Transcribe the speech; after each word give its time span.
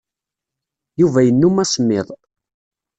Yuba 0.99 1.19
yennum 1.23 1.55
asemmiḍ. 1.63 2.07